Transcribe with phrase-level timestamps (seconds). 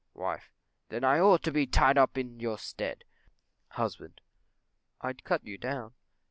[0.15, 0.49] Wife.
[0.89, 3.03] Then I ought to be tied up in your stead.
[3.67, 4.19] Husband.
[4.99, 5.93] I'd cut you down.